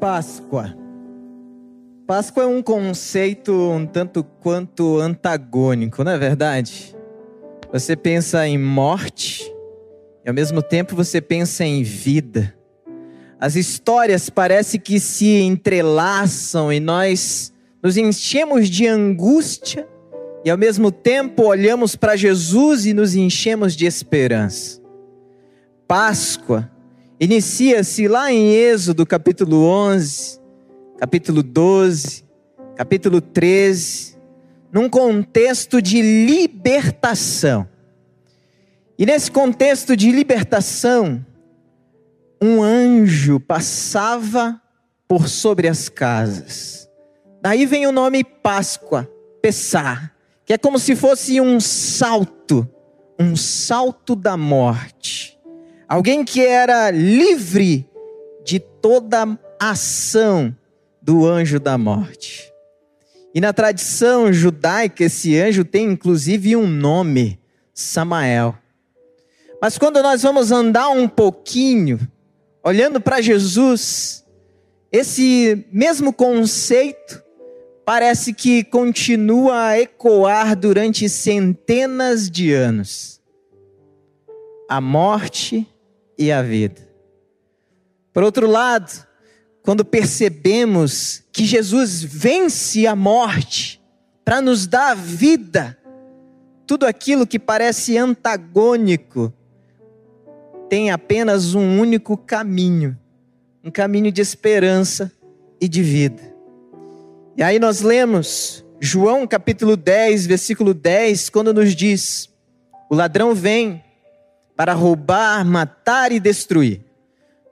Páscoa. 0.00 0.76
Páscoa 2.06 2.44
é 2.44 2.46
um 2.46 2.62
conceito 2.62 3.52
um 3.52 3.86
tanto 3.86 4.22
quanto 4.22 4.98
antagônico, 4.98 6.04
não 6.04 6.12
é 6.12 6.18
verdade? 6.18 6.94
Você 7.72 7.96
pensa 7.96 8.46
em 8.46 8.58
morte 8.58 9.52
e 10.24 10.28
ao 10.28 10.34
mesmo 10.34 10.62
tempo 10.62 10.94
você 10.94 11.20
pensa 11.20 11.64
em 11.64 11.82
vida. 11.82 12.54
As 13.40 13.56
histórias 13.56 14.30
parecem 14.30 14.78
que 14.78 15.00
se 15.00 15.40
entrelaçam 15.40 16.72
e 16.72 16.78
nós 16.78 17.52
nos 17.82 17.96
enchemos 17.96 18.68
de 18.68 18.86
angústia 18.86 19.88
e 20.44 20.50
ao 20.50 20.56
mesmo 20.56 20.92
tempo 20.92 21.44
olhamos 21.44 21.96
para 21.96 22.16
Jesus 22.16 22.86
e 22.86 22.94
nos 22.94 23.14
enchemos 23.14 23.74
de 23.74 23.84
esperança. 23.84 24.80
Páscoa 25.88 26.70
inicia-se 27.18 28.08
lá 28.08 28.32
em 28.32 28.52
Êxodo 28.52 29.06
capítulo 29.06 29.64
11, 29.64 30.40
capítulo 30.98 31.42
12, 31.42 32.24
capítulo 32.74 33.20
13, 33.20 34.16
num 34.72 34.88
contexto 34.88 35.80
de 35.80 36.02
libertação. 36.02 37.68
E 38.98 39.04
nesse 39.04 39.30
contexto 39.30 39.96
de 39.96 40.10
libertação, 40.10 41.24
um 42.40 42.62
anjo 42.62 43.38
passava 43.40 44.60
por 45.06 45.28
sobre 45.28 45.68
as 45.68 45.88
casas. 45.88 46.88
Daí 47.42 47.66
vem 47.66 47.86
o 47.86 47.92
nome 47.92 48.24
Páscoa, 48.24 49.08
Pessar 49.40 50.16
que 50.46 50.52
é 50.52 50.58
como 50.58 50.78
se 50.78 50.94
fosse 50.94 51.40
um 51.40 51.58
salto, 51.58 52.66
um 53.18 53.34
salto 53.34 54.14
da 54.14 54.36
morte. 54.36 55.25
Alguém 55.88 56.24
que 56.24 56.44
era 56.44 56.90
livre 56.90 57.88
de 58.44 58.58
toda 58.58 59.38
ação 59.58 60.54
do 61.00 61.24
anjo 61.24 61.60
da 61.60 61.78
morte. 61.78 62.52
E 63.32 63.40
na 63.40 63.52
tradição 63.52 64.32
judaica, 64.32 65.04
esse 65.04 65.38
anjo 65.38 65.64
tem 65.64 65.92
inclusive 65.92 66.56
um 66.56 66.66
nome, 66.66 67.38
Samael. 67.72 68.56
Mas 69.60 69.78
quando 69.78 70.02
nós 70.02 70.22
vamos 70.22 70.50
andar 70.50 70.88
um 70.88 71.06
pouquinho, 71.06 72.00
olhando 72.64 73.00
para 73.00 73.20
Jesus, 73.20 74.24
esse 74.90 75.66
mesmo 75.70 76.12
conceito 76.12 77.22
parece 77.84 78.32
que 78.32 78.64
continua 78.64 79.68
a 79.68 79.80
ecoar 79.80 80.56
durante 80.56 81.08
centenas 81.08 82.28
de 82.28 82.52
anos. 82.52 83.20
A 84.68 84.80
morte 84.80 85.66
e 86.18 86.32
a 86.32 86.42
vida. 86.42 86.86
Por 88.12 88.22
outro 88.22 88.46
lado, 88.46 89.06
quando 89.62 89.84
percebemos 89.84 91.22
que 91.32 91.44
Jesus 91.44 92.02
vence 92.02 92.86
a 92.86 92.96
morte 92.96 93.82
para 94.24 94.40
nos 94.40 94.66
dar 94.66 94.94
vida, 94.94 95.76
tudo 96.66 96.86
aquilo 96.86 97.26
que 97.26 97.38
parece 97.38 97.96
antagônico 97.96 99.32
tem 100.68 100.90
apenas 100.90 101.54
um 101.54 101.80
único 101.80 102.16
caminho, 102.16 102.98
um 103.62 103.70
caminho 103.70 104.10
de 104.10 104.20
esperança 104.20 105.12
e 105.60 105.68
de 105.68 105.82
vida. 105.82 106.22
E 107.36 107.42
aí 107.42 107.58
nós 107.58 107.82
lemos 107.82 108.64
João 108.80 109.26
capítulo 109.26 109.76
10, 109.76 110.26
versículo 110.26 110.74
10, 110.74 111.28
quando 111.28 111.52
nos 111.52 111.74
diz: 111.74 112.28
O 112.90 112.94
ladrão 112.94 113.34
vem 113.34 113.82
para 114.56 114.72
roubar, 114.72 115.44
matar 115.44 116.12
e 116.12 116.18
destruir. 116.18 116.80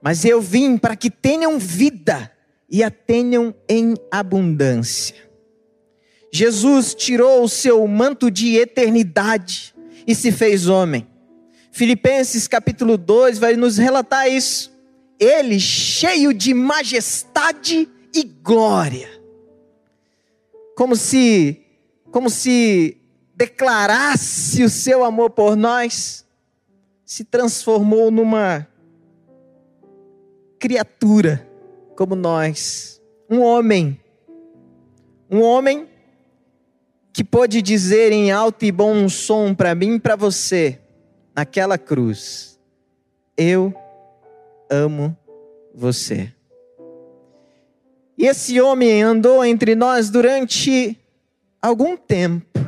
Mas 0.03 0.25
eu 0.25 0.41
vim 0.41 0.77
para 0.79 0.97
que 0.97 1.11
tenham 1.11 1.59
vida 1.59 2.33
e 2.69 2.83
a 2.83 2.91
tenham 2.91 3.55
em 3.69 3.95
abundância. 4.11 5.17
Jesus 6.33 6.95
tirou 6.95 7.45
o 7.45 7.49
seu 7.49 7.87
manto 7.87 8.31
de 8.31 8.57
eternidade 8.57 9.75
e 10.07 10.15
se 10.15 10.33
fez 10.33 10.69
homem. 10.69 11.07
Filipenses 11.71 12.49
capítulo 12.49 12.97
2 12.97 13.39
vai 13.39 13.55
nos 13.57 13.79
relatar 13.79 14.29
isso. 14.29 14.73
Ele 15.19 15.61
cheio 15.61 16.33
de 16.33 16.53
majestade 16.55 17.89
e 18.13 18.25
glória 18.25 19.15
como 20.75 20.97
se 20.97 21.61
como 22.11 22.31
se 22.31 22.97
declarasse 23.35 24.63
o 24.63 24.71
seu 24.71 25.03
amor 25.03 25.31
por 25.31 25.57
nós, 25.57 26.24
se 27.05 27.25
transformou 27.25 28.11
numa 28.11 28.67
criatura 30.59 31.47
como 31.95 32.15
nós, 32.15 33.01
um 33.29 33.41
homem, 33.41 34.01
um 35.31 35.43
homem 35.43 35.89
que 37.13 37.23
pôde 37.23 37.63
dizer 37.63 38.11
em 38.11 38.33
alto 38.33 38.65
e 38.65 38.73
bom 38.73 39.09
som 39.09 39.55
para 39.55 39.75
mim 39.75 39.95
e 39.95 40.01
para 40.01 40.17
você, 40.17 40.81
naquela 41.35 41.79
cruz: 41.79 42.59
Eu 43.37 43.73
amo 44.71 45.17
você. 45.75 46.33
E 48.17 48.27
esse 48.27 48.61
homem 48.61 49.03
andou 49.03 49.45
entre 49.45 49.75
nós 49.75 50.09
durante 50.09 50.99
algum 51.61 51.97
tempo. 51.97 52.64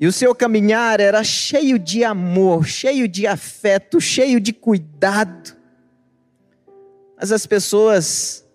E 0.00 0.06
o 0.06 0.12
seu 0.12 0.34
caminhar 0.34 1.00
era 1.00 1.24
cheio 1.24 1.78
de 1.78 2.04
amor, 2.04 2.66
cheio 2.66 3.08
de 3.08 3.26
afeto, 3.26 4.00
cheio 4.00 4.40
de 4.40 4.52
cuidado. 4.52 5.56
Mas 7.16 7.32
as 7.32 7.46
pessoas 7.46 8.46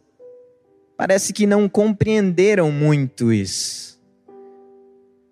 parece 0.96 1.34
que 1.34 1.46
não 1.46 1.68
compreenderam 1.68 2.72
muito 2.72 3.34
isso. 3.34 4.00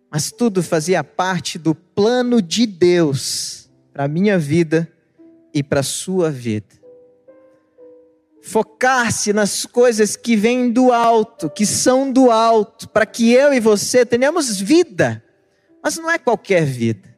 Mas 0.09 0.31
tudo 0.31 0.61
fazia 0.61 1.03
parte 1.03 1.57
do 1.57 1.73
plano 1.73 2.41
de 2.41 2.66
Deus 2.66 3.69
para 3.93 4.03
a 4.03 4.09
minha 4.09 4.38
vida 4.38 4.91
e 5.53 5.63
para 5.63 5.79
a 5.79 5.83
sua 5.83 6.29
vida 6.29 6.81
focar-se 8.41 9.31
nas 9.31 9.66
coisas 9.66 10.16
que 10.16 10.35
vêm 10.35 10.72
do 10.72 10.91
alto, 10.91 11.49
que 11.49 11.66
são 11.66 12.11
do 12.11 12.31
alto, 12.31 12.89
para 12.89 13.05
que 13.05 13.31
eu 13.31 13.53
e 13.53 13.59
você 13.59 14.05
tenhamos 14.05 14.59
vida. 14.59 15.23
Mas 15.84 15.97
não 15.97 16.09
é 16.09 16.18
qualquer 16.18 16.64
vida. 16.64 17.09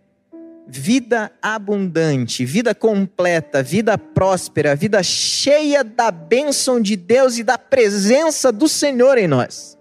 Vida 0.65 1.31
abundante, 1.41 2.45
vida 2.45 2.73
completa, 2.73 3.61
vida 3.61 3.97
próspera, 3.97 4.75
vida 4.75 5.03
cheia 5.03 5.83
da 5.83 6.09
bênção 6.09 6.81
de 6.81 6.95
Deus 6.95 7.37
e 7.37 7.43
da 7.43 7.57
presença 7.57 8.51
do 8.51 8.67
Senhor 8.69 9.17
em 9.17 9.27
nós. 9.27 9.77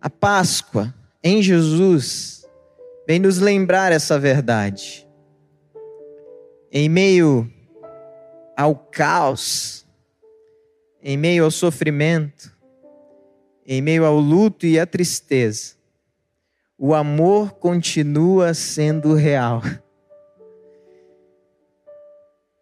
A 0.00 0.08
Páscoa 0.08 0.92
em 1.22 1.42
Jesus 1.42 2.44
vem 3.06 3.20
nos 3.20 3.38
lembrar 3.38 3.92
essa 3.92 4.18
verdade. 4.18 5.06
Em 6.72 6.88
meio 6.88 7.48
ao 8.56 8.74
caos, 8.74 9.86
em 11.02 11.16
meio 11.16 11.44
ao 11.44 11.50
sofrimento, 11.50 12.50
em 13.66 13.80
meio 13.80 14.04
ao 14.04 14.18
luto 14.18 14.66
e 14.66 14.78
à 14.78 14.86
tristeza, 14.86 15.74
o 16.84 16.94
amor 16.94 17.52
continua 17.52 18.54
sendo 18.54 19.14
real. 19.14 19.62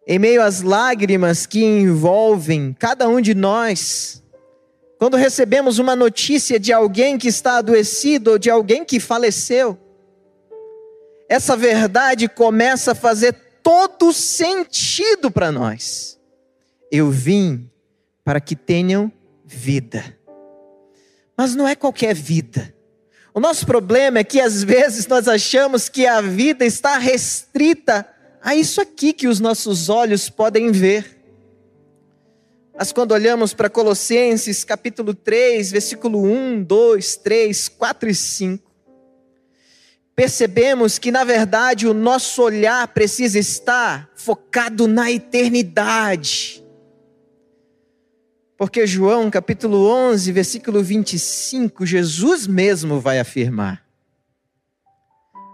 Em 0.05 0.19
meio 0.19 0.43
às 0.43 0.61
lágrimas 0.61 1.47
que 1.47 1.63
envolvem 1.65 2.71
cada 2.77 3.09
um 3.09 3.19
de 3.19 3.33
nós, 3.33 4.21
quando 4.99 5.17
recebemos 5.17 5.79
uma 5.79 5.95
notícia 5.95 6.59
de 6.59 6.71
alguém 6.71 7.17
que 7.17 7.29
está 7.29 7.57
adoecido 7.57 8.33
ou 8.33 8.37
de 8.37 8.47
alguém 8.47 8.85
que 8.85 8.99
faleceu, 8.99 9.75
essa 11.27 11.57
verdade 11.57 12.29
começa 12.29 12.91
a 12.91 12.95
fazer 12.95 13.33
todo 13.63 14.13
sentido 14.13 15.31
para 15.31 15.51
nós. 15.51 16.19
Eu 16.91 17.09
vim 17.09 17.67
para 18.23 18.39
que 18.39 18.55
tenham 18.55 19.11
vida. 19.43 20.15
Mas 21.35 21.55
não 21.55 21.67
é 21.67 21.75
qualquer 21.75 22.13
vida. 22.13 22.71
O 23.33 23.39
nosso 23.39 23.65
problema 23.65 24.19
é 24.19 24.23
que 24.25 24.41
às 24.41 24.61
vezes 24.61 25.07
nós 25.07 25.27
achamos 25.27 25.87
que 25.87 26.05
a 26.05 26.19
vida 26.19 26.65
está 26.65 26.97
restrita 26.97 28.05
a 28.41 28.53
isso 28.55 28.81
aqui 28.81 29.13
que 29.13 29.27
os 29.27 29.39
nossos 29.39 29.87
olhos 29.87 30.29
podem 30.29 30.69
ver. 30.69 31.17
Mas 32.77 32.91
quando 32.91 33.13
olhamos 33.13 33.53
para 33.53 33.69
Colossenses 33.69 34.65
capítulo 34.65 35.13
3, 35.13 35.71
versículo 35.71 36.23
1, 36.23 36.63
2, 36.63 37.15
3, 37.17 37.69
4 37.69 38.09
e 38.09 38.15
5, 38.15 38.71
percebemos 40.13 40.99
que, 40.99 41.09
na 41.09 41.23
verdade, 41.23 41.87
o 41.87 41.93
nosso 41.93 42.41
olhar 42.41 42.85
precisa 42.89 43.39
estar 43.39 44.09
focado 44.13 44.87
na 44.87 45.09
eternidade. 45.09 46.60
Porque 48.61 48.85
João 48.85 49.31
capítulo 49.31 49.87
11, 49.87 50.31
versículo 50.31 50.83
25, 50.83 51.83
Jesus 51.83 52.45
mesmo 52.45 52.99
vai 52.99 53.17
afirmar: 53.17 53.83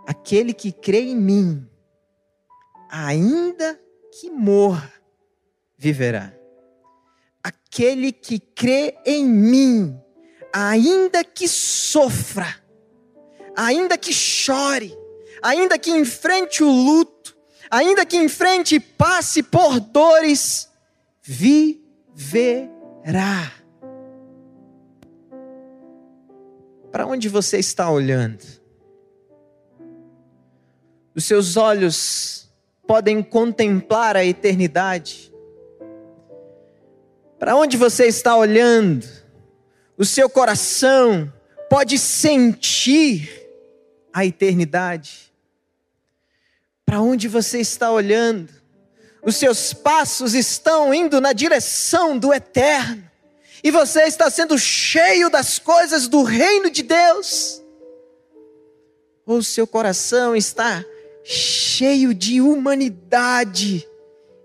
Aquele 0.05 0.53
que 0.53 0.73
crê 0.73 1.03
em 1.03 1.15
mim, 1.15 1.65
ainda 2.91 3.79
que 4.11 4.29
morra, 4.29 4.91
viverá. 5.77 6.33
aquele 7.41 8.11
que 8.11 8.39
crê 8.39 8.97
em 9.05 9.25
mim, 9.25 9.97
ainda 10.51 11.23
que 11.23 11.47
sofra, 11.47 12.61
ainda 13.55 13.97
que 13.97 14.11
chore, 14.11 14.93
ainda 15.41 15.79
que 15.79 15.91
enfrente 15.91 16.61
o 16.61 16.69
luto, 16.69 17.37
ainda 17.71 18.05
que 18.05 18.17
enfrente 18.17 18.75
e 18.75 18.81
passe 18.81 19.41
por 19.41 19.79
dores, 19.79 20.67
viverá. 21.21 22.76
Para 26.91 27.05
onde 27.05 27.29
você 27.29 27.57
está 27.57 27.89
olhando? 27.89 28.43
Os 31.15 31.23
seus 31.23 31.55
olhos 31.55 32.49
podem 32.85 33.23
contemplar 33.23 34.17
a 34.17 34.25
eternidade. 34.25 35.33
Para 37.39 37.55
onde 37.55 37.77
você 37.77 38.07
está 38.07 38.35
olhando? 38.35 39.07
O 39.97 40.03
seu 40.03 40.29
coração 40.29 41.31
pode 41.69 41.97
sentir 41.97 43.31
a 44.11 44.25
eternidade. 44.25 45.33
Para 46.85 46.99
onde 47.01 47.29
você 47.29 47.61
está 47.61 47.89
olhando? 47.89 48.56
Os 49.27 49.35
seus 49.35 49.73
passos 49.73 50.33
estão 50.33 50.93
indo 50.93 51.19
na 51.19 51.33
direção 51.33 52.17
do 52.17 52.33
eterno. 52.33 53.03
E 53.61 53.69
você 53.69 54.03
está 54.03 54.29
sendo 54.29 54.57
cheio 54.57 55.29
das 55.29 55.59
coisas 55.59 56.07
do 56.07 56.23
reino 56.23 56.69
de 56.69 56.81
Deus. 56.81 57.61
Ou 59.25 59.43
seu 59.43 59.67
coração 59.67 60.33
está 60.33 60.81
cheio 61.25 62.13
de 62.13 62.39
humanidade 62.39 63.85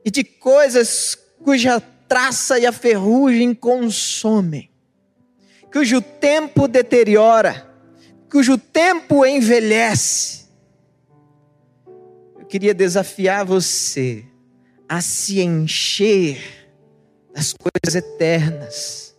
e 0.05 0.11
de 0.11 0.25
coisas 0.25 1.17
cuja 1.44 1.81
traça 2.08 2.58
e 2.58 2.67
a 2.67 2.73
ferrugem 2.73 3.55
consomem, 3.55 4.69
cujo 5.73 6.02
tempo 6.02 6.67
deteriora, 6.67 7.73
cujo 8.29 8.58
tempo 8.58 9.25
envelhece. 9.25 10.49
Eu 12.37 12.44
queria 12.46 12.75
desafiar 12.75 13.44
você 13.44 14.26
a 14.93 15.00
se 15.00 15.41
encher 15.41 16.39
das 17.33 17.55
coisas 17.55 17.94
eternas 17.94 19.17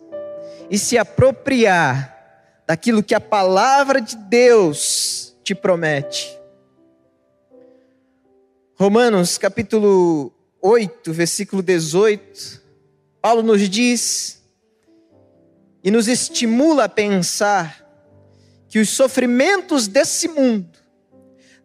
e 0.70 0.78
se 0.78 1.00
apropriar 1.00 2.62
daquilo 2.68 3.02
que 3.02 3.16
a 3.16 3.20
palavra 3.20 4.00
de 4.00 4.16
Deus 4.16 5.36
te 5.44 5.56
promete. 5.56 6.40
Romanos 8.75 9.40
capítulo 9.40 10.31
8, 10.62 11.12
versículo 11.12 11.64
18 11.64 12.62
Paulo 13.20 13.42
nos 13.42 13.68
diz 13.68 14.44
e 15.84 15.90
nos 15.90 16.08
estimula 16.08 16.84
a 16.84 16.90
pensar 16.90 17.84
que 18.70 18.78
os 18.78 18.90
sofrimentos 18.90 19.88
desse 19.88 20.28
mundo 20.28 20.78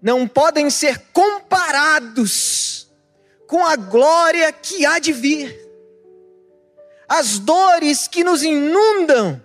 não 0.00 0.26
podem 0.26 0.70
ser 0.70 0.98
comparados 1.12 2.77
com 3.48 3.66
a 3.66 3.74
glória 3.74 4.52
que 4.52 4.86
há 4.86 5.00
de 5.00 5.12
vir. 5.12 5.58
As 7.08 7.40
dores 7.40 8.06
que 8.06 8.22
nos 8.22 8.44
inundam 8.44 9.42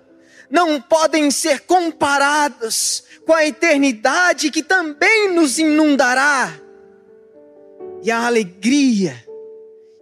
não 0.48 0.80
podem 0.80 1.32
ser 1.32 1.62
comparadas 1.62 3.04
com 3.26 3.34
a 3.34 3.44
eternidade 3.44 4.52
que 4.52 4.62
também 4.62 5.34
nos 5.34 5.58
inundará. 5.58 6.54
E 8.04 8.12
a 8.12 8.28
alegria, 8.28 9.26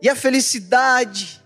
e 0.02 0.10
a 0.10 0.16
felicidade, 0.16 1.42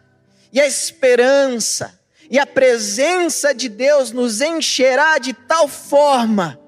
e 0.51 0.59
a 0.59 0.65
esperança 0.65 1.99
e 2.29 2.39
a 2.39 2.45
presença 2.45 3.53
de 3.53 3.69
Deus 3.69 4.11
nos 4.11 4.41
encherá 4.41 5.17
de 5.17 5.33
tal 5.33 5.67
forma 5.67 6.59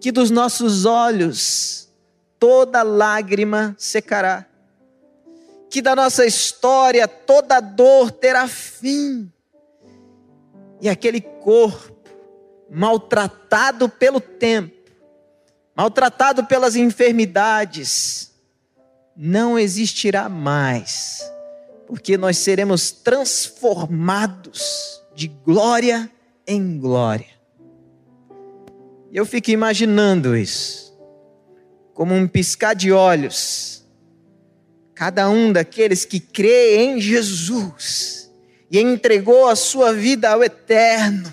que 0.00 0.10
dos 0.10 0.30
nossos 0.30 0.84
olhos 0.84 1.88
toda 2.38 2.82
lágrima 2.82 3.74
secará, 3.78 4.46
que 5.70 5.82
da 5.82 5.94
nossa 5.94 6.24
história 6.24 7.06
toda 7.06 7.60
dor 7.60 8.10
terá 8.10 8.48
fim, 8.48 9.30
e 10.80 10.88
aquele 10.88 11.20
corpo 11.20 11.96
maltratado 12.70 13.88
pelo 13.88 14.20
tempo, 14.20 14.90
maltratado 15.74 16.44
pelas 16.44 16.76
enfermidades, 16.76 18.32
não 19.16 19.58
existirá 19.58 20.28
mais 20.28 21.28
porque 21.88 22.18
nós 22.18 22.36
seremos 22.36 22.90
transformados 22.90 25.02
de 25.14 25.26
glória 25.26 26.10
em 26.46 26.78
glória. 26.78 27.38
Eu 29.10 29.24
fico 29.24 29.50
imaginando 29.50 30.36
isso, 30.36 30.94
como 31.94 32.14
um 32.14 32.28
piscar 32.28 32.74
de 32.74 32.92
olhos, 32.92 33.77
cada 34.98 35.30
um 35.30 35.52
daqueles 35.52 36.04
que 36.04 36.18
crê 36.18 36.76
em 36.78 37.00
Jesus 37.00 38.30
e 38.70 38.80
entregou 38.80 39.48
a 39.48 39.54
sua 39.54 39.92
vida 39.92 40.28
ao 40.28 40.42
eterno 40.42 41.32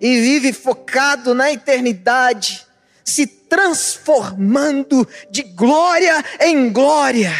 e 0.00 0.20
vive 0.20 0.52
focado 0.52 1.32
na 1.32 1.52
eternidade, 1.52 2.66
se 3.04 3.26
transformando 3.26 5.06
de 5.30 5.42
glória 5.42 6.24
em 6.40 6.70
glória 6.70 7.32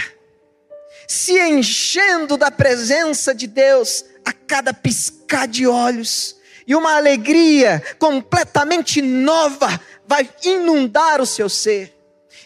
se 1.07 1.39
enchendo 1.39 2.37
da 2.37 2.51
presença 2.51 3.35
de 3.35 3.47
Deus 3.47 4.05
a 4.25 4.33
cada 4.33 4.73
piscar 4.73 5.47
de 5.47 5.67
olhos, 5.67 6.37
e 6.67 6.75
uma 6.75 6.97
alegria 6.97 7.83
completamente 7.99 9.03
nova 9.03 9.81
vai 10.07 10.29
inundar 10.45 11.21
o 11.21 11.27
seu 11.27 11.49
ser, 11.49 11.95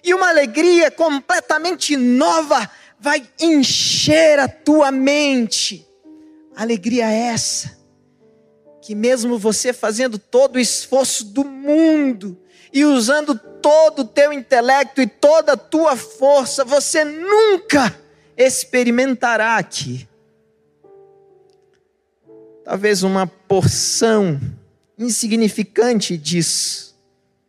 e 0.02 0.12
uma 0.12 0.28
alegria 0.28 0.90
completamente 0.90 1.96
nova 1.96 2.68
vai 3.00 3.28
encher 3.40 4.38
a 4.38 4.48
tua 4.48 4.90
mente. 4.90 5.86
Alegria 6.56 7.10
essa, 7.10 7.78
que 8.82 8.94
mesmo 8.94 9.38
você 9.38 9.72
fazendo 9.72 10.18
todo 10.18 10.56
o 10.56 10.60
esforço 10.60 11.24
do 11.24 11.44
mundo, 11.44 12.36
e 12.72 12.84
usando 12.84 13.34
todo 13.34 14.00
o 14.00 14.04
teu 14.04 14.32
intelecto 14.32 15.00
e 15.00 15.06
toda 15.06 15.52
a 15.52 15.56
tua 15.56 15.96
força, 15.96 16.64
você 16.64 17.04
nunca 17.04 17.98
experimentará 18.36 19.56
aqui. 19.56 20.08
Talvez 22.64 23.02
uma 23.02 23.26
porção 23.26 24.40
insignificante 24.98 26.16
disso 26.16 26.96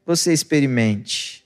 você 0.05 0.33
experimente. 0.33 1.38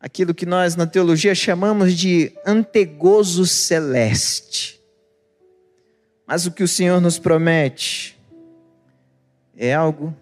Aquilo 0.00 0.34
que 0.34 0.46
nós 0.46 0.76
na 0.76 0.86
teologia 0.86 1.34
chamamos 1.34 1.94
de 1.94 2.32
antegozo 2.46 3.46
celeste. 3.46 4.80
Mas 6.26 6.46
o 6.46 6.52
que 6.52 6.62
o 6.62 6.68
Senhor 6.68 7.00
nos 7.00 7.18
promete 7.18 8.18
é 9.56 9.74
algo 9.74 10.14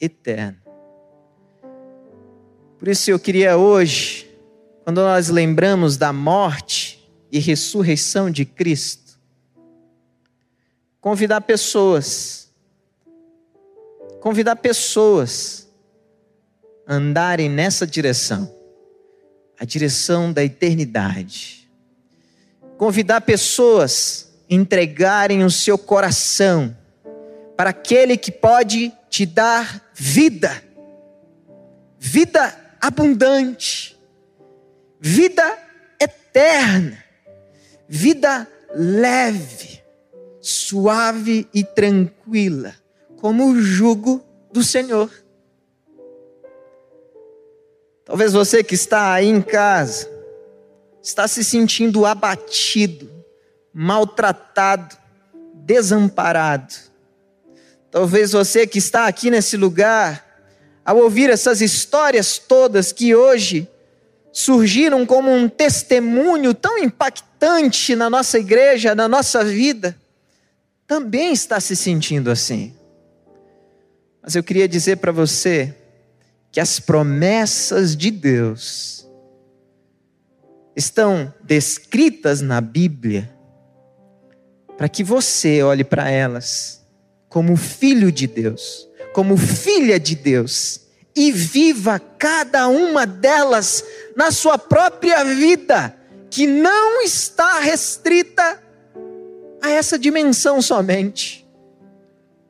eterno. 0.00 0.58
Por 2.78 2.88
isso 2.88 3.10
eu 3.10 3.18
queria 3.18 3.56
hoje, 3.56 4.30
quando 4.82 5.00
nós 5.00 5.28
lembramos 5.28 5.96
da 5.96 6.12
morte, 6.12 6.94
e 7.34 7.40
ressurreição 7.40 8.30
de 8.30 8.44
Cristo. 8.44 9.18
Convidar 11.00 11.40
pessoas, 11.40 12.48
convidar 14.20 14.54
pessoas 14.54 15.68
a 16.86 16.94
andarem 16.94 17.48
nessa 17.48 17.84
direção, 17.84 18.48
a 19.58 19.64
direção 19.64 20.32
da 20.32 20.44
eternidade. 20.44 21.68
Convidar 22.76 23.20
pessoas 23.20 24.32
a 24.50 24.54
entregarem 24.54 25.44
o 25.44 25.50
seu 25.50 25.78
coração 25.78 26.76
para 27.56 27.70
aquele 27.70 28.16
que 28.16 28.32
pode 28.32 28.92
te 29.08 29.24
dar 29.24 29.82
vida, 29.94 30.62
vida 31.98 32.54
abundante, 32.80 33.96
vida 35.00 35.58
eterna 36.00 37.04
vida 37.88 38.48
leve, 38.74 39.80
suave 40.40 41.48
e 41.54 41.62
tranquila, 41.62 42.74
como 43.16 43.46
o 43.46 43.62
jugo 43.62 44.24
do 44.52 44.62
Senhor. 44.62 45.10
Talvez 48.04 48.32
você 48.32 48.62
que 48.62 48.74
está 48.74 49.12
aí 49.14 49.26
em 49.26 49.40
casa, 49.40 50.08
está 51.02 51.26
se 51.26 51.42
sentindo 51.42 52.04
abatido, 52.04 53.10
maltratado, 53.72 54.96
desamparado. 55.54 56.74
Talvez 57.90 58.32
você 58.32 58.66
que 58.66 58.78
está 58.78 59.06
aqui 59.06 59.30
nesse 59.30 59.56
lugar, 59.56 60.24
ao 60.84 60.98
ouvir 60.98 61.30
essas 61.30 61.62
histórias 61.62 62.38
todas 62.38 62.92
que 62.92 63.14
hoje 63.14 63.68
surgiram 64.32 65.06
como 65.06 65.30
um 65.30 65.48
testemunho 65.48 66.52
tão 66.52 66.76
impactante 66.76 67.94
na 67.94 68.10
nossa 68.10 68.38
igreja, 68.38 68.94
na 68.94 69.08
nossa 69.08 69.44
vida, 69.44 69.96
também 70.86 71.32
está 71.32 71.58
se 71.60 71.74
sentindo 71.74 72.30
assim. 72.30 72.74
Mas 74.22 74.34
eu 74.34 74.42
queria 74.42 74.68
dizer 74.68 74.96
para 74.96 75.12
você 75.12 75.74
que 76.54 76.60
as 76.60 76.78
promessas 76.78 77.96
de 77.96 78.12
Deus 78.12 79.10
estão 80.76 81.34
descritas 81.42 82.40
na 82.40 82.60
Bíblia 82.60 83.28
para 84.76 84.88
que 84.88 85.02
você 85.02 85.64
olhe 85.64 85.82
para 85.82 86.08
elas 86.08 86.86
como 87.28 87.56
filho 87.56 88.12
de 88.12 88.28
Deus, 88.28 88.88
como 89.12 89.36
filha 89.36 89.98
de 89.98 90.14
Deus 90.14 90.82
e 91.12 91.32
viva 91.32 91.98
cada 91.98 92.68
uma 92.68 93.04
delas 93.04 93.84
na 94.14 94.30
sua 94.30 94.56
própria 94.56 95.24
vida, 95.24 95.92
que 96.30 96.46
não 96.46 97.02
está 97.02 97.58
restrita 97.58 98.62
a 99.60 99.70
essa 99.70 99.98
dimensão 99.98 100.62
somente, 100.62 101.44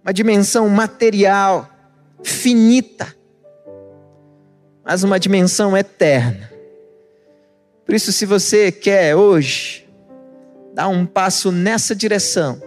uma 0.03 0.13
dimensão 0.13 0.69
material, 0.69 1.71
finita, 2.23 3.24
mas 4.85 5.03
uma 5.03 5.19
dimensão 5.19 5.77
eterna. 5.77 6.51
Por 7.85 7.95
isso, 7.95 8.13
se 8.13 8.27
você 8.27 8.71
quer 8.71 9.15
hoje 9.15 9.89
dar 10.75 10.89
um 10.89 11.07
passo 11.07 11.53
nessa 11.53 11.95
direção, 11.95 12.61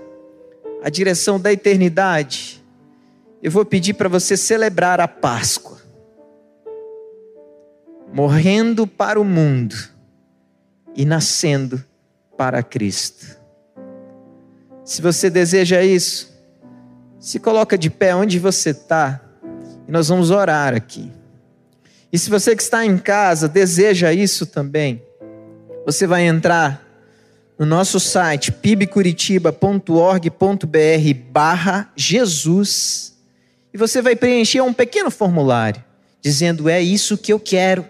a 0.81 0.89
direção 0.89 1.39
da 1.39 1.51
eternidade, 1.51 2.63
eu 3.41 3.51
vou 3.51 3.65
pedir 3.65 3.93
para 3.93 4.09
você 4.09 4.35
celebrar 4.35 4.99
a 4.99 5.07
Páscoa 5.07 5.77
morrendo 8.13 8.87
para 8.87 9.19
o 9.19 9.23
mundo 9.23 9.75
e 10.95 11.05
nascendo 11.05 11.83
para 12.37 12.63
Cristo. 12.63 13.37
Se 14.83 15.01
você 15.01 15.29
deseja 15.29 15.83
isso, 15.83 16.33
se 17.19 17.39
coloca 17.39 17.77
de 17.77 17.89
pé 17.89 18.15
onde 18.15 18.39
você 18.39 18.69
está 18.69 19.21
e 19.87 19.91
nós 19.91 20.07
vamos 20.07 20.31
orar 20.31 20.73
aqui. 20.73 21.11
E 22.11 22.17
se 22.17 22.29
você 22.29 22.55
que 22.55 22.61
está 22.61 22.85
em 22.85 22.97
casa 22.97 23.47
deseja 23.47 24.13
isso 24.13 24.45
também, 24.45 25.01
você 25.85 26.07
vai 26.07 26.23
entrar 26.23 26.85
no 27.57 27.65
nosso 27.65 27.99
site 27.99 28.51
pibcuritiba.org.br 28.51 31.13
barra 31.31 31.91
Jesus 31.95 33.17
e 33.73 33.77
você 33.77 34.01
vai 34.01 34.15
preencher 34.15 34.61
um 34.61 34.73
pequeno 34.73 35.09
formulário 35.09 35.83
dizendo 36.21 36.69
é 36.69 36.81
isso 36.81 37.17
que 37.17 37.33
eu 37.33 37.39
quero 37.39 37.85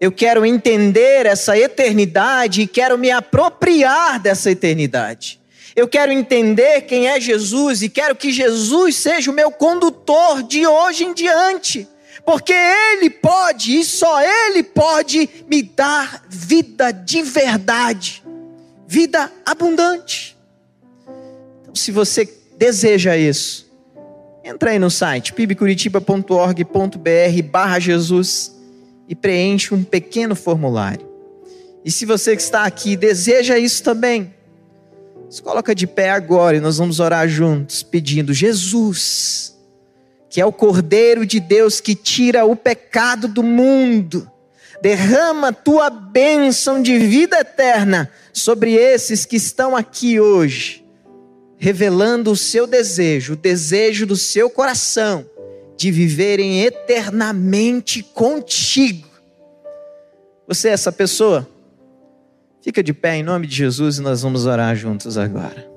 eu 0.00 0.10
quero 0.10 0.46
entender 0.46 1.26
essa 1.26 1.58
eternidade 1.58 2.62
e 2.62 2.66
quero 2.66 2.96
me 2.96 3.10
apropriar 3.10 4.18
dessa 4.18 4.50
eternidade. 4.50 5.38
Eu 5.76 5.86
quero 5.86 6.10
entender 6.10 6.80
quem 6.82 7.06
é 7.06 7.20
Jesus 7.20 7.82
e 7.82 7.90
quero 7.90 8.16
que 8.16 8.32
Jesus 8.32 8.96
seja 8.96 9.30
o 9.30 9.34
meu 9.34 9.50
condutor 9.50 10.42
de 10.42 10.66
hoje 10.66 11.04
em 11.04 11.12
diante, 11.12 11.86
porque 12.30 12.52
Ele 12.52 13.10
pode 13.10 13.76
e 13.76 13.84
só 13.84 14.22
Ele 14.22 14.62
pode 14.62 15.28
me 15.48 15.64
dar 15.64 16.24
vida 16.28 16.92
de 16.92 17.22
verdade, 17.22 18.22
vida 18.86 19.32
abundante. 19.44 20.38
Então, 21.60 21.74
se 21.74 21.90
você 21.90 22.32
deseja 22.56 23.16
isso, 23.16 23.68
entra 24.44 24.70
aí 24.70 24.78
no 24.78 24.92
site 24.92 25.32
pibcuritiba.org.br/barra 25.32 27.80
Jesus 27.80 28.56
e 29.08 29.16
preenche 29.16 29.74
um 29.74 29.82
pequeno 29.82 30.36
formulário. 30.36 31.10
E 31.84 31.90
se 31.90 32.06
você 32.06 32.36
que 32.36 32.42
está 32.42 32.62
aqui 32.62 32.96
deseja 32.96 33.58
isso 33.58 33.82
também, 33.82 34.32
se 35.28 35.42
coloca 35.42 35.74
de 35.74 35.84
pé 35.84 36.10
agora 36.10 36.58
e 36.58 36.60
nós 36.60 36.78
vamos 36.78 37.00
orar 37.00 37.28
juntos, 37.28 37.82
pedindo: 37.82 38.32
Jesus, 38.32 39.39
que 40.30 40.40
é 40.40 40.46
o 40.46 40.52
Cordeiro 40.52 41.26
de 41.26 41.40
Deus 41.40 41.80
que 41.80 41.94
tira 41.94 42.44
o 42.44 42.54
pecado 42.54 43.26
do 43.26 43.42
mundo, 43.42 44.30
derrama 44.80 45.52
tua 45.52 45.90
bênção 45.90 46.80
de 46.80 46.96
vida 46.98 47.40
eterna 47.40 48.10
sobre 48.32 48.74
esses 48.74 49.26
que 49.26 49.36
estão 49.36 49.76
aqui 49.76 50.20
hoje, 50.20 50.86
revelando 51.58 52.30
o 52.30 52.36
seu 52.36 52.66
desejo, 52.66 53.32
o 53.32 53.36
desejo 53.36 54.06
do 54.06 54.16
seu 54.16 54.48
coração 54.48 55.26
de 55.76 55.90
viverem 55.90 56.62
eternamente 56.62 58.02
contigo. 58.02 59.08
Você 60.46 60.68
é 60.68 60.72
essa 60.72 60.92
pessoa? 60.92 61.48
Fica 62.62 62.82
de 62.82 62.92
pé 62.92 63.16
em 63.16 63.22
nome 63.22 63.46
de 63.46 63.56
Jesus 63.56 63.98
e 63.98 64.02
nós 64.02 64.22
vamos 64.22 64.46
orar 64.46 64.76
juntos 64.76 65.18
agora. 65.18 65.68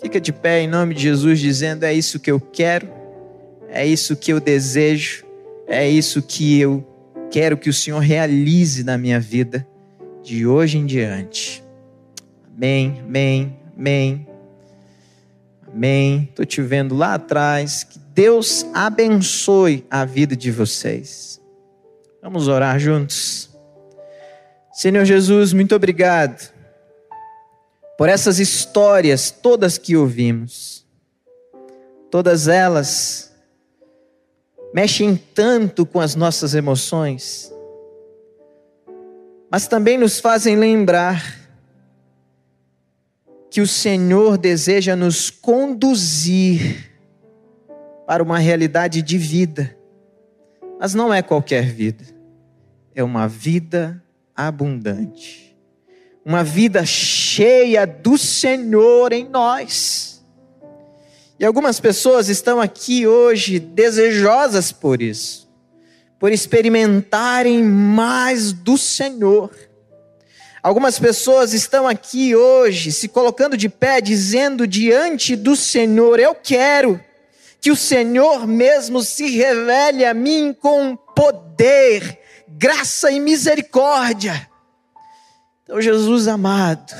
Fica 0.00 0.20
de 0.20 0.32
pé 0.32 0.60
em 0.60 0.68
nome 0.68 0.94
de 0.94 1.02
Jesus, 1.02 1.40
dizendo: 1.40 1.84
É 1.84 1.92
isso 1.92 2.18
que 2.18 2.30
eu 2.30 2.40
quero, 2.40 2.88
é 3.70 3.86
isso 3.86 4.16
que 4.16 4.32
eu 4.32 4.40
desejo, 4.40 5.24
é 5.66 5.88
isso 5.88 6.20
que 6.20 6.58
eu 6.58 6.86
quero 7.30 7.56
que 7.56 7.70
o 7.70 7.72
Senhor 7.72 8.00
realize 8.00 8.82
na 8.82 8.98
minha 8.98 9.20
vida 9.20 9.66
de 10.22 10.46
hoje 10.46 10.78
em 10.78 10.84
diante. 10.84 11.62
Amém, 12.56 13.00
amém, 13.04 13.56
amém. 13.76 14.26
Amém. 15.72 16.28
Estou 16.28 16.44
te 16.44 16.60
vendo 16.60 16.96
lá 16.96 17.14
atrás. 17.14 17.84
Que 17.84 17.98
Deus 18.12 18.66
abençoe 18.74 19.86
a 19.88 20.04
vida 20.04 20.34
de 20.34 20.50
vocês. 20.50 21.40
Vamos 22.20 22.48
orar 22.48 22.78
juntos. 22.78 23.48
Senhor 24.72 25.04
Jesus, 25.04 25.52
muito 25.52 25.74
obrigado 25.74 26.52
por 27.96 28.08
essas 28.08 28.40
histórias 28.40 29.30
todas 29.30 29.78
que 29.78 29.96
ouvimos. 29.96 30.84
Todas 32.10 32.48
elas 32.48 33.29
mexem 34.72 35.16
tanto 35.16 35.84
com 35.84 36.00
as 36.00 36.14
nossas 36.14 36.54
emoções, 36.54 37.52
mas 39.50 39.66
também 39.66 39.98
nos 39.98 40.20
fazem 40.20 40.56
lembrar 40.56 41.40
que 43.50 43.60
o 43.60 43.66
Senhor 43.66 44.38
deseja 44.38 44.94
nos 44.94 45.28
conduzir 45.28 46.88
para 48.06 48.22
uma 48.22 48.38
realidade 48.38 49.02
de 49.02 49.18
vida. 49.18 49.76
Mas 50.78 50.94
não 50.94 51.12
é 51.12 51.20
qualquer 51.20 51.64
vida, 51.64 52.04
é 52.94 53.02
uma 53.02 53.26
vida 53.26 54.02
abundante. 54.34 55.56
Uma 56.24 56.44
vida 56.44 56.84
cheia 56.84 57.86
do 57.86 58.16
Senhor 58.16 59.12
em 59.12 59.28
nós. 59.28 60.09
E 61.40 61.44
algumas 61.44 61.80
pessoas 61.80 62.28
estão 62.28 62.60
aqui 62.60 63.04
hoje 63.06 63.58
desejosas 63.58 64.70
por 64.70 65.02
isso, 65.02 65.50
por 66.20 66.30
experimentarem 66.30 67.64
mais 67.64 68.52
do 68.52 68.78
Senhor 68.78 69.50
Algumas 70.62 70.98
pessoas 70.98 71.54
estão 71.54 71.88
aqui 71.88 72.36
hoje 72.36 72.92
se 72.92 73.08
colocando 73.08 73.56
de 73.56 73.68
pé, 73.68 73.98
dizendo 74.00 74.66
diante 74.66 75.34
do 75.34 75.56
Senhor: 75.56 76.20
Eu 76.20 76.34
quero 76.34 77.00
que 77.60 77.70
o 77.70 77.76
Senhor 77.76 78.46
mesmo 78.46 79.02
se 79.02 79.26
revele 79.26 80.04
a 80.04 80.12
mim 80.12 80.52
com 80.52 80.96
poder, 80.96 82.18
graça 82.46 83.10
e 83.10 83.18
misericórdia. 83.18 84.48
Então, 85.62 85.80
Jesus 85.80 86.28
amado, 86.28 86.92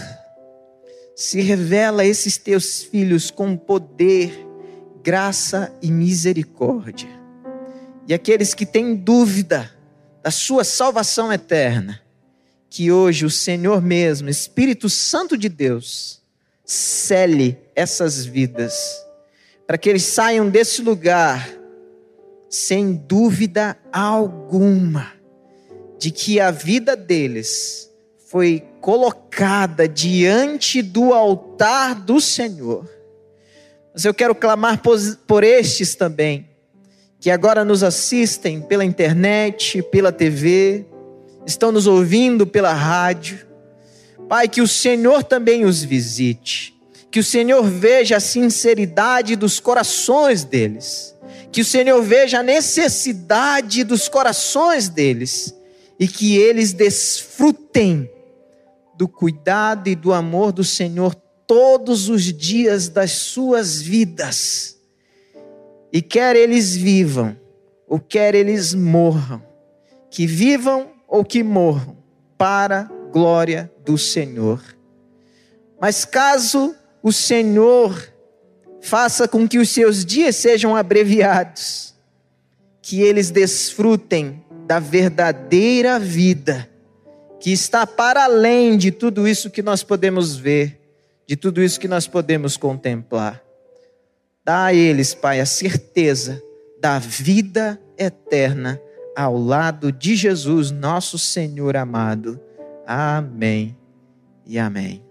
se 1.20 1.42
revela 1.42 2.00
a 2.00 2.06
esses 2.06 2.38
teus 2.38 2.82
filhos 2.82 3.30
com 3.30 3.54
poder, 3.54 4.32
graça 5.04 5.70
e 5.82 5.90
misericórdia. 5.90 7.10
E 8.08 8.14
aqueles 8.14 8.54
que 8.54 8.64
têm 8.64 8.96
dúvida 8.96 9.70
da 10.22 10.30
sua 10.30 10.64
salvação 10.64 11.30
eterna, 11.30 12.00
que 12.70 12.90
hoje 12.90 13.26
o 13.26 13.30
Senhor 13.30 13.82
mesmo, 13.82 14.30
Espírito 14.30 14.88
Santo 14.88 15.36
de 15.36 15.50
Deus, 15.50 16.22
cele 16.64 17.58
essas 17.76 18.24
vidas, 18.24 18.74
para 19.66 19.76
que 19.76 19.90
eles 19.90 20.04
saiam 20.04 20.48
desse 20.48 20.80
lugar 20.80 21.50
sem 22.48 22.94
dúvida 22.94 23.76
alguma 23.92 25.12
de 25.98 26.10
que 26.10 26.40
a 26.40 26.50
vida 26.50 26.96
deles 26.96 27.90
foi 28.26 28.69
colocada 28.80 29.86
diante 29.86 30.82
do 30.82 31.12
altar 31.12 31.94
do 31.94 32.20
Senhor. 32.20 32.88
Mas 33.92 34.04
eu 34.04 34.14
quero 34.14 34.34
clamar 34.34 34.80
por 35.26 35.44
estes 35.44 35.94
também, 35.94 36.48
que 37.18 37.30
agora 37.30 37.64
nos 37.64 37.82
assistem 37.82 38.60
pela 38.60 38.84
internet, 38.84 39.82
pela 39.82 40.10
TV, 40.10 40.86
estão 41.46 41.70
nos 41.70 41.86
ouvindo 41.86 42.46
pela 42.46 42.72
rádio. 42.72 43.46
Pai, 44.28 44.48
que 44.48 44.62
o 44.62 44.68
Senhor 44.68 45.22
também 45.24 45.64
os 45.64 45.82
visite, 45.82 46.74
que 47.10 47.18
o 47.18 47.24
Senhor 47.24 47.64
veja 47.64 48.16
a 48.16 48.20
sinceridade 48.20 49.34
dos 49.34 49.58
corações 49.58 50.44
deles, 50.44 51.14
que 51.50 51.60
o 51.60 51.64
Senhor 51.64 52.00
veja 52.00 52.38
a 52.38 52.42
necessidade 52.42 53.82
dos 53.82 54.08
corações 54.08 54.88
deles 54.88 55.54
e 55.98 56.06
que 56.06 56.36
eles 56.36 56.72
desfrutem 56.72 58.08
do 59.00 59.08
cuidado 59.08 59.88
e 59.88 59.94
do 59.94 60.12
amor 60.12 60.52
do 60.52 60.62
Senhor 60.62 61.14
todos 61.46 62.10
os 62.10 62.24
dias 62.24 62.90
das 62.90 63.12
suas 63.12 63.80
vidas. 63.80 64.78
E 65.90 66.02
quer 66.02 66.36
eles 66.36 66.76
vivam, 66.76 67.34
ou 67.88 67.98
quer 67.98 68.34
eles 68.34 68.74
morram, 68.74 69.42
que 70.10 70.26
vivam 70.26 70.90
ou 71.08 71.24
que 71.24 71.42
morram, 71.42 71.96
para 72.36 72.80
a 72.80 73.10
glória 73.10 73.72
do 73.86 73.96
Senhor. 73.96 74.62
Mas 75.80 76.04
caso 76.04 76.76
o 77.02 77.10
Senhor 77.10 78.06
faça 78.82 79.26
com 79.26 79.48
que 79.48 79.58
os 79.58 79.70
seus 79.70 80.04
dias 80.04 80.36
sejam 80.36 80.76
abreviados, 80.76 81.94
que 82.82 83.00
eles 83.00 83.30
desfrutem 83.30 84.44
da 84.66 84.78
verdadeira 84.78 85.98
vida, 85.98 86.69
que 87.40 87.50
está 87.50 87.86
para 87.86 88.24
além 88.24 88.76
de 88.76 88.90
tudo 88.90 89.26
isso 89.26 89.50
que 89.50 89.62
nós 89.62 89.82
podemos 89.82 90.36
ver, 90.36 90.78
de 91.26 91.34
tudo 91.34 91.62
isso 91.62 91.80
que 91.80 91.88
nós 91.88 92.06
podemos 92.06 92.58
contemplar. 92.58 93.42
Dá 94.44 94.66
a 94.66 94.74
eles, 94.74 95.14
Pai, 95.14 95.40
a 95.40 95.46
certeza 95.46 96.42
da 96.80 96.98
vida 96.98 97.80
eterna 97.96 98.80
ao 99.16 99.38
lado 99.38 99.90
de 99.90 100.14
Jesus, 100.14 100.70
nosso 100.70 101.18
Senhor 101.18 101.76
amado. 101.76 102.38
Amém 102.86 103.76
e 104.46 104.58
amém. 104.58 105.02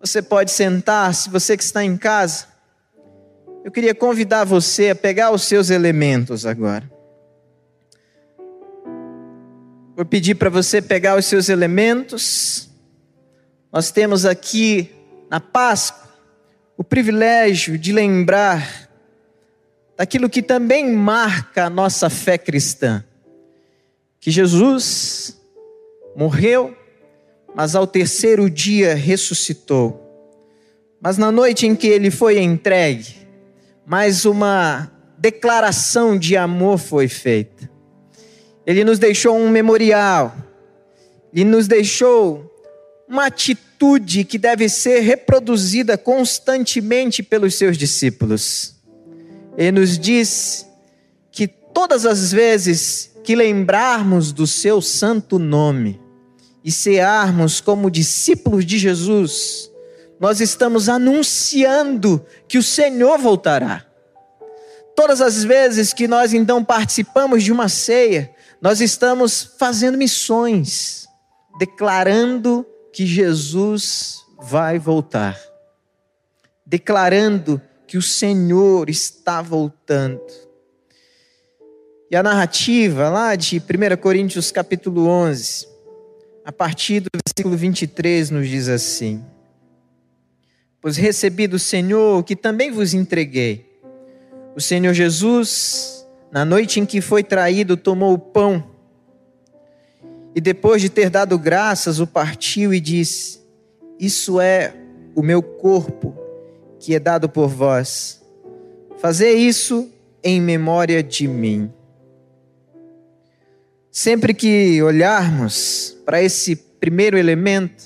Você 0.00 0.22
pode 0.22 0.50
sentar, 0.50 1.14
se 1.14 1.28
você 1.28 1.56
que 1.56 1.62
está 1.62 1.84
em 1.84 1.96
casa, 1.96 2.46
eu 3.64 3.70
queria 3.70 3.94
convidar 3.94 4.44
você 4.44 4.90
a 4.90 4.94
pegar 4.94 5.32
os 5.32 5.42
seus 5.42 5.68
elementos 5.70 6.46
agora. 6.46 6.95
Vou 9.96 10.04
pedir 10.04 10.34
para 10.34 10.50
você 10.50 10.82
pegar 10.82 11.16
os 11.16 11.24
seus 11.24 11.48
elementos. 11.48 12.68
Nós 13.72 13.90
temos 13.90 14.26
aqui 14.26 14.90
na 15.30 15.40
Páscoa 15.40 16.06
o 16.76 16.84
privilégio 16.84 17.78
de 17.78 17.92
lembrar 17.92 18.90
daquilo 19.96 20.28
que 20.28 20.42
também 20.42 20.92
marca 20.92 21.64
a 21.64 21.70
nossa 21.70 22.10
fé 22.10 22.36
cristã. 22.36 23.02
Que 24.20 24.30
Jesus 24.30 25.40
morreu, 26.14 26.76
mas 27.54 27.74
ao 27.74 27.86
terceiro 27.86 28.50
dia 28.50 28.94
ressuscitou. 28.94 29.98
Mas 31.00 31.16
na 31.16 31.32
noite 31.32 31.66
em 31.66 31.74
que 31.74 31.86
ele 31.86 32.10
foi 32.10 32.38
entregue, 32.38 33.26
mais 33.86 34.26
uma 34.26 34.92
declaração 35.16 36.18
de 36.18 36.36
amor 36.36 36.76
foi 36.76 37.08
feita. 37.08 37.75
Ele 38.66 38.84
nos 38.84 38.98
deixou 38.98 39.36
um 39.36 39.48
memorial, 39.48 40.34
ele 41.32 41.44
nos 41.44 41.68
deixou 41.68 42.52
uma 43.08 43.26
atitude 43.26 44.24
que 44.24 44.38
deve 44.38 44.68
ser 44.68 45.00
reproduzida 45.00 45.96
constantemente 45.96 47.22
pelos 47.22 47.54
seus 47.54 47.78
discípulos. 47.78 48.74
Ele 49.56 49.80
nos 49.80 49.98
diz 49.98 50.66
que 51.30 51.46
todas 51.46 52.04
as 52.04 52.32
vezes 52.32 53.12
que 53.22 53.36
lembrarmos 53.36 54.32
do 54.32 54.46
seu 54.46 54.82
santo 54.82 55.38
nome 55.38 56.00
e 56.64 56.72
cearmos 56.72 57.60
como 57.60 57.90
discípulos 57.90 58.64
de 58.64 58.78
Jesus, 58.78 59.70
nós 60.18 60.40
estamos 60.40 60.88
anunciando 60.88 62.24
que 62.48 62.58
o 62.58 62.62
Senhor 62.62 63.18
voltará. 63.18 63.84
Todas 64.94 65.20
as 65.20 65.44
vezes 65.44 65.92
que 65.92 66.08
nós 66.08 66.32
então 66.32 66.64
participamos 66.64 67.44
de 67.44 67.52
uma 67.52 67.68
ceia, 67.68 68.30
nós 68.66 68.80
estamos 68.80 69.54
fazendo 69.60 69.96
missões, 69.96 71.06
declarando 71.56 72.66
que 72.92 73.06
Jesus 73.06 74.24
vai 74.42 74.76
voltar, 74.76 75.40
declarando 76.66 77.62
que 77.86 77.96
o 77.96 78.02
Senhor 78.02 78.90
está 78.90 79.40
voltando. 79.40 80.20
E 82.10 82.16
a 82.16 82.24
narrativa 82.24 83.08
lá 83.08 83.36
de 83.36 83.58
1 83.58 83.96
Coríntios 84.02 84.50
capítulo 84.50 85.06
11, 85.06 85.68
a 86.44 86.50
partir 86.50 86.98
do 86.98 87.08
versículo 87.24 87.56
23, 87.56 88.30
nos 88.30 88.48
diz 88.48 88.68
assim: 88.68 89.24
Pois 90.80 90.96
recebi 90.96 91.46
do 91.46 91.60
Senhor 91.60 92.24
que 92.24 92.34
também 92.34 92.72
vos 92.72 92.94
entreguei. 92.94 93.78
O 94.56 94.60
Senhor 94.60 94.92
Jesus, 94.92 95.95
na 96.36 96.44
noite 96.44 96.78
em 96.80 96.84
que 96.84 97.00
foi 97.00 97.24
traído, 97.24 97.78
tomou 97.78 98.12
o 98.12 98.18
pão 98.18 98.62
e 100.34 100.40
depois 100.40 100.82
de 100.82 100.90
ter 100.90 101.08
dado 101.08 101.38
graças, 101.38 101.98
o 101.98 102.06
partiu 102.06 102.74
e 102.74 102.78
disse: 102.78 103.40
Isso 103.98 104.38
é 104.38 104.74
o 105.14 105.22
meu 105.22 105.42
corpo 105.42 106.14
que 106.78 106.94
é 106.94 107.00
dado 107.00 107.26
por 107.26 107.48
vós. 107.48 108.22
Fazer 108.98 109.32
isso 109.32 109.90
em 110.22 110.38
memória 110.38 111.02
de 111.02 111.26
mim. 111.26 111.72
Sempre 113.90 114.34
que 114.34 114.82
olharmos 114.82 115.96
para 116.04 116.22
esse 116.22 116.54
primeiro 116.54 117.16
elemento, 117.16 117.82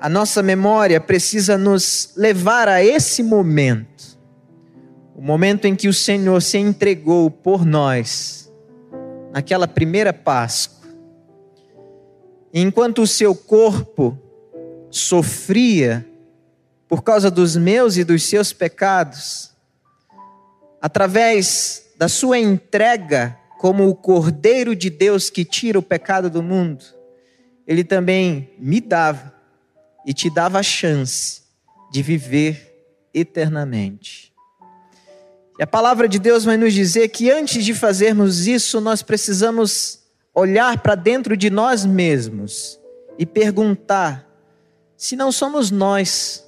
a 0.00 0.08
nossa 0.08 0.42
memória 0.42 1.00
precisa 1.00 1.56
nos 1.56 2.10
levar 2.16 2.66
a 2.66 2.82
esse 2.82 3.22
momento, 3.22 4.17
o 5.18 5.20
momento 5.20 5.64
em 5.64 5.74
que 5.74 5.88
o 5.88 5.92
Senhor 5.92 6.40
se 6.40 6.58
entregou 6.58 7.28
por 7.28 7.66
nós, 7.66 8.48
naquela 9.32 9.66
primeira 9.66 10.12
Páscoa. 10.12 10.88
Enquanto 12.54 13.02
o 13.02 13.06
seu 13.06 13.34
corpo 13.34 14.16
sofria 14.92 16.08
por 16.86 17.02
causa 17.02 17.32
dos 17.32 17.56
meus 17.56 17.96
e 17.96 18.04
dos 18.04 18.22
seus 18.22 18.52
pecados, 18.52 19.50
através 20.80 21.90
da 21.98 22.06
sua 22.06 22.38
entrega 22.38 23.36
como 23.58 23.88
o 23.88 23.96
Cordeiro 23.96 24.76
de 24.76 24.88
Deus 24.88 25.30
que 25.30 25.44
tira 25.44 25.80
o 25.80 25.82
pecado 25.82 26.30
do 26.30 26.44
mundo, 26.44 26.84
ele 27.66 27.82
também 27.82 28.52
me 28.56 28.80
dava 28.80 29.34
e 30.06 30.14
te 30.14 30.30
dava 30.30 30.60
a 30.60 30.62
chance 30.62 31.42
de 31.90 32.04
viver 32.04 32.72
eternamente. 33.12 34.37
E 35.58 35.62
a 35.62 35.66
palavra 35.66 36.08
de 36.08 36.20
Deus 36.20 36.44
vai 36.44 36.56
nos 36.56 36.72
dizer 36.72 37.08
que 37.08 37.30
antes 37.30 37.64
de 37.64 37.74
fazermos 37.74 38.46
isso, 38.46 38.80
nós 38.80 39.02
precisamos 39.02 39.98
olhar 40.32 40.80
para 40.80 40.94
dentro 40.94 41.36
de 41.36 41.50
nós 41.50 41.84
mesmos 41.84 42.78
e 43.18 43.26
perguntar 43.26 44.24
se 44.96 45.16
não 45.16 45.32
somos 45.32 45.72
nós 45.72 46.46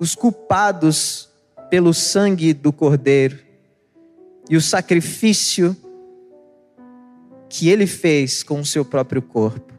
os 0.00 0.14
culpados 0.14 1.28
pelo 1.68 1.92
sangue 1.92 2.54
do 2.54 2.72
Cordeiro 2.72 3.38
e 4.48 4.56
o 4.56 4.62
sacrifício 4.62 5.76
que 7.50 7.68
ele 7.68 7.86
fez 7.86 8.42
com 8.42 8.60
o 8.60 8.66
seu 8.66 8.82
próprio 8.82 9.20
corpo. 9.20 9.74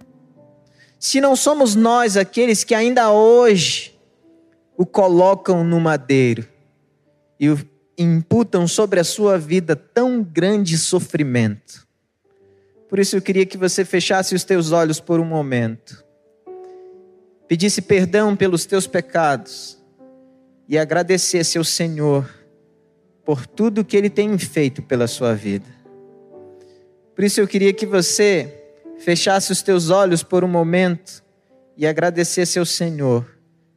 Se 1.00 1.20
não 1.20 1.36
somos 1.36 1.74
nós 1.74 2.16
aqueles 2.16 2.64
que 2.64 2.76
ainda 2.76 3.12
hoje 3.12 4.00
o 4.78 4.86
colocam 4.86 5.64
no 5.64 5.80
madeiro 5.80 6.48
e 7.40 7.50
o 7.50 7.73
imputam 7.98 8.68
sobre 8.68 9.00
a 9.00 9.04
sua 9.04 9.38
vida 9.38 9.76
tão 9.76 10.24
grande 10.24 10.78
sofrimento. 10.78 11.88
Por 12.90 13.00
isso 13.00 13.16
eu 13.16 13.22
queria 13.22 13.46
que 13.46 13.58
você 13.58 13.84
fechasse 13.84 14.36
os 14.36 14.44
teus 14.44 14.72
olhos 14.72 15.00
por 15.00 15.20
um 15.20 15.26
momento, 15.26 16.04
pedisse 17.48 17.82
perdão 17.82 18.36
pelos 18.36 18.66
teus 18.66 18.86
pecados 18.86 19.82
e 20.68 20.78
agradecesse 20.78 21.58
ao 21.58 21.64
Senhor 21.64 22.30
por 23.26 23.48
tudo 23.48 23.86
que 23.86 23.98
Ele 23.98 24.10
tem 24.10 24.38
feito 24.38 24.82
pela 24.82 25.08
sua 25.08 25.34
vida. 25.34 25.66
Por 27.16 27.24
isso 27.24 27.40
eu 27.40 27.48
queria 27.48 27.74
que 27.74 27.86
você 27.86 28.64
fechasse 29.00 29.52
os 29.52 29.62
teus 29.62 29.90
olhos 29.90 30.24
por 30.24 30.44
um 30.44 30.48
momento 30.48 31.24
e 31.76 31.86
agradecesse 31.88 32.60
ao 32.60 32.66
Senhor 32.66 33.26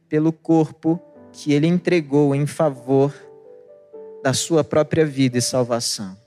pelo 0.07 0.31
corpo 0.31 1.01
que 1.31 1.53
Ele 1.53 1.67
entregou 1.67 2.33
em 2.33 2.45
favor 2.45 3.13
da 4.23 4.33
sua 4.33 4.63
própria 4.63 5.05
vida 5.05 5.37
e 5.37 5.41
salvação. 5.41 6.17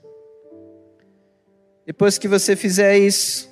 Depois 1.85 2.17
que 2.17 2.27
você 2.27 2.55
fizer 2.55 2.97
isso, 2.97 3.49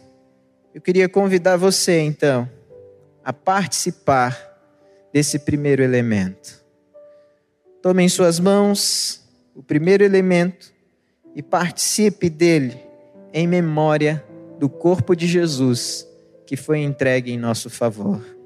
eu 0.74 0.82
queria 0.82 1.10
convidar 1.10 1.58
você 1.58 2.00
então 2.00 2.50
a 3.24 3.34
participar 3.34 4.38
desse 5.12 5.40
primeiro 5.40 5.84
elemento. 5.84 6.64
Tome 7.82 8.04
em 8.04 8.10
suas 8.10 8.40
mãos 8.40 9.24
o 9.56 9.64
primeiro 9.64 10.04
elemento 10.04 10.72
e 11.36 11.42
participe 11.42 12.30
dele 12.30 12.78
em 13.34 13.48
memória 13.48 14.24
do 14.58 14.70
corpo 14.70 15.16
de 15.16 15.28
Jesus 15.28 16.08
que 16.46 16.56
foi 16.56 16.80
entregue 16.80 17.32
em 17.32 17.38
nosso 17.38 17.70
favor. 17.70 18.39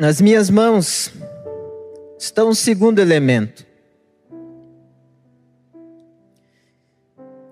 Nas 0.00 0.18
minhas 0.18 0.48
mãos 0.48 1.12
está 2.18 2.42
um 2.42 2.54
segundo 2.54 3.00
elemento. 3.00 3.66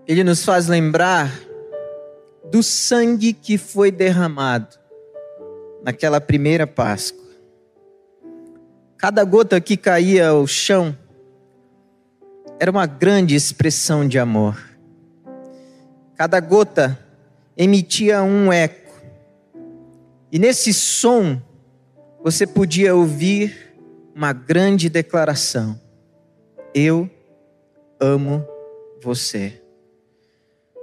Ele 0.06 0.24
nos 0.24 0.42
faz 0.42 0.66
lembrar 0.66 1.30
do 2.50 2.62
sangue 2.62 3.34
que 3.34 3.58
foi 3.58 3.90
derramado 3.90 4.78
naquela 5.84 6.22
primeira 6.22 6.66
Páscoa. 6.66 7.22
Cada 8.96 9.22
gota 9.24 9.60
que 9.60 9.76
caía 9.76 10.28
ao 10.28 10.46
chão 10.46 10.96
era 12.58 12.70
uma 12.70 12.86
grande 12.86 13.34
expressão 13.34 14.08
de 14.08 14.18
amor. 14.18 14.58
Cada 16.16 16.40
gota 16.40 16.98
emitia 17.54 18.22
um 18.22 18.50
eco. 18.50 19.02
E 20.32 20.38
nesse 20.38 20.72
som 20.72 21.42
você 22.22 22.46
podia 22.46 22.94
ouvir 22.94 23.74
uma 24.14 24.32
grande 24.32 24.88
declaração: 24.88 25.80
Eu 26.74 27.08
amo 28.00 28.46
você. 29.02 29.60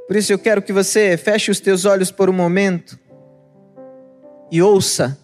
Por 0.07 0.15
isso 0.15 0.31
eu 0.31 0.39
quero 0.39 0.61
que 0.61 0.71
você 0.71 1.17
feche 1.17 1.49
os 1.49 1.59
teus 1.59 1.85
olhos 1.85 2.11
por 2.11 2.29
um 2.29 2.33
momento 2.33 2.99
e 4.51 4.61
ouça 4.61 5.17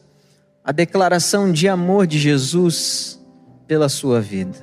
a 0.64 0.72
declaração 0.72 1.52
de 1.52 1.68
amor 1.68 2.08
de 2.08 2.18
Jesus 2.18 3.20
pela 3.68 3.90
sua 3.90 4.20
vida. 4.20 4.58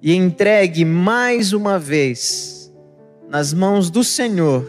E 0.00 0.14
entregue 0.14 0.84
mais 0.84 1.52
uma 1.52 1.78
vez 1.78 2.72
nas 3.28 3.52
mãos 3.52 3.90
do 3.90 4.04
Senhor 4.04 4.68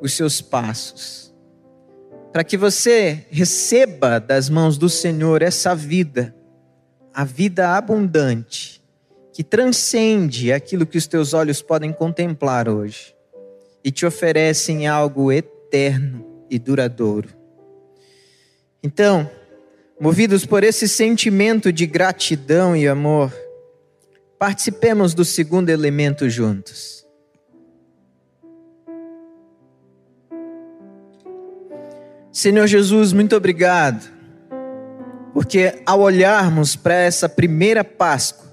os 0.00 0.12
seus 0.12 0.42
passos, 0.42 1.25
para 2.36 2.44
que 2.44 2.58
você 2.58 3.24
receba 3.30 4.20
das 4.20 4.50
mãos 4.50 4.76
do 4.76 4.90
Senhor 4.90 5.40
essa 5.40 5.74
vida, 5.74 6.36
a 7.14 7.24
vida 7.24 7.74
abundante 7.74 8.84
que 9.32 9.42
transcende 9.42 10.52
aquilo 10.52 10.84
que 10.84 10.98
os 10.98 11.06
teus 11.06 11.32
olhos 11.32 11.62
podem 11.62 11.94
contemplar 11.94 12.68
hoje 12.68 13.16
e 13.82 13.90
te 13.90 14.04
oferecem 14.04 14.86
algo 14.86 15.32
eterno 15.32 16.44
e 16.50 16.58
duradouro. 16.58 17.30
Então, 18.82 19.30
movidos 19.98 20.44
por 20.44 20.62
esse 20.62 20.86
sentimento 20.86 21.72
de 21.72 21.86
gratidão 21.86 22.76
e 22.76 22.86
amor, 22.86 23.32
participemos 24.38 25.14
do 25.14 25.24
segundo 25.24 25.70
elemento 25.70 26.28
juntos. 26.28 27.05
Senhor 32.36 32.66
Jesus, 32.66 33.12
muito 33.12 33.34
obrigado, 33.34 34.10
porque 35.32 35.80
ao 35.86 36.00
olharmos 36.00 36.76
para 36.76 36.94
essa 36.94 37.28
primeira 37.28 37.82
Páscoa, 37.82 38.46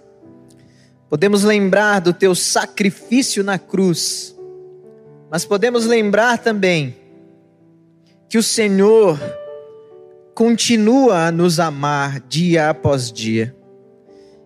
Podemos 1.13 1.43
lembrar 1.43 2.00
do 2.00 2.12
teu 2.12 2.34
sacrifício 2.34 3.43
na 3.43 3.60
cruz, 3.60 4.36
mas 5.30 5.46
podemos 5.46 5.86
lembrar 5.86 6.39
também 6.39 6.96
que 8.28 8.36
o 8.36 8.41
Senhor 8.41 9.19
continua 10.34 11.28
a 11.28 11.32
nos 11.32 11.60
amar 11.60 12.19
dia 12.22 12.67
após 12.72 13.12
dia. 13.12 13.56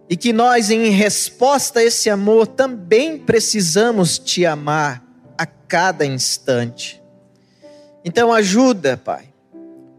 E 0.10 0.17
que 0.17 0.34
nós, 0.34 0.69
em 0.69 0.89
resposta 0.89 1.80
a 1.80 1.86
esse 1.86 2.10
amor, 2.10 2.47
também 2.47 3.17
precisamos 3.17 4.19
te 4.19 4.45
amar 4.45 5.02
a 5.38 5.45
cada 5.45 6.06
instante. 6.06 7.02
Então, 8.04 8.34
ajuda, 8.34 8.97
Pai, 8.97 9.26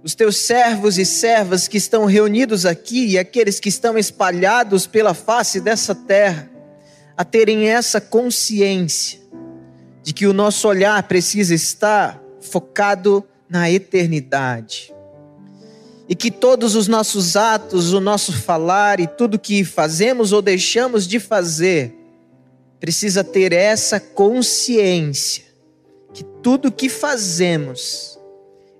os 0.02 0.14
teus 0.14 0.36
servos 0.36 0.96
e 0.98 1.04
servas 1.04 1.66
que 1.66 1.76
estão 1.76 2.04
reunidos 2.04 2.64
aqui 2.64 3.06
e 3.06 3.18
aqueles 3.18 3.58
que 3.58 3.68
estão 3.68 3.98
espalhados 3.98 4.86
pela 4.86 5.12
face 5.12 5.60
dessa 5.60 5.94
terra, 5.94 6.48
a 7.16 7.24
terem 7.24 7.68
essa 7.68 8.00
consciência 8.00 9.20
de 10.02 10.12
que 10.12 10.26
o 10.26 10.32
nosso 10.32 10.68
olhar 10.68 11.02
precisa 11.02 11.54
estar 11.54 12.22
focado 12.40 13.24
na 13.48 13.70
eternidade. 13.70 14.94
E 16.08 16.14
que 16.14 16.30
todos 16.30 16.74
os 16.74 16.88
nossos 16.88 17.36
atos, 17.36 17.92
o 17.92 18.00
nosso 18.00 18.32
falar 18.32 19.00
e 19.00 19.06
tudo 19.06 19.38
que 19.38 19.64
fazemos 19.64 20.32
ou 20.32 20.40
deixamos 20.40 21.06
de 21.06 21.18
fazer, 21.20 21.94
precisa 22.80 23.22
ter 23.22 23.52
essa 23.52 23.98
consciência 23.98 25.44
que 26.14 26.24
tudo 26.24 26.72
que 26.72 26.88
fazemos 26.88 28.17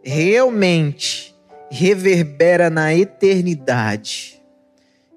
realmente 0.02 1.34
reverbera 1.70 2.70
na 2.70 2.94
eternidade. 2.94 4.42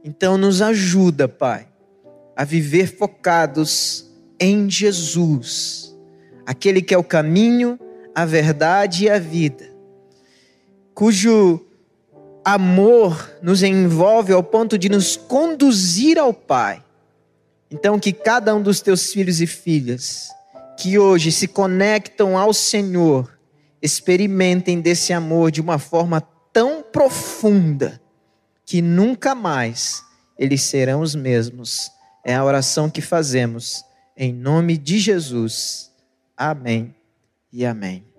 Então 0.04 0.38
nos 0.38 0.62
ajuda, 0.62 1.28
Pai, 1.28 1.68
a 2.36 2.44
viver 2.44 2.88
focados 2.88 4.10
em 4.40 4.70
Jesus, 4.70 5.96
aquele 6.46 6.82
que 6.82 6.94
é 6.94 6.98
o 6.98 7.04
caminho, 7.04 7.80
a 8.14 8.26
verdade 8.26 9.06
e 9.06 9.10
a 9.10 9.20
vida, 9.20 9.70
cujo 10.94 11.66
amor 12.44 13.32
nos 13.42 13.62
envolve 13.62 14.34
ao 14.34 14.44
ponto 14.44 14.78
de 14.78 14.90
nos 14.90 15.16
conduzir 15.16 16.18
ao 16.18 16.34
Pai. 16.34 16.84
Então, 17.70 17.98
que 18.00 18.12
cada 18.12 18.54
um 18.54 18.62
dos 18.62 18.82
teus 18.82 19.14
filhos 19.14 19.40
e 19.40 19.48
filhas 19.48 20.28
que 20.78 20.98
hoje 21.00 21.32
se 21.32 21.48
conectam 21.48 22.38
ao 22.38 22.54
Senhor 22.54 23.32
experimentem 23.82 24.80
desse 24.80 25.14
amor 25.14 25.52
de 25.52 25.62
uma 25.62 25.80
forma 25.80 26.22
tão 26.54 26.84
profunda 26.84 28.02
que 28.66 28.82
nunca 28.82 29.34
mais 29.34 30.04
eles 30.38 30.62
serão 30.62 31.02
os 31.02 31.16
mesmos 31.16 31.92
é 32.24 32.36
a 32.36 32.44
oração 32.44 32.90
que 32.90 33.02
fazemos 33.02 33.84
em 34.16 34.32
nome 34.34 34.78
de 34.78 35.00
Jesus. 35.00 35.92
Amém 36.38 36.96
e 37.52 37.66
amém. 37.66 38.11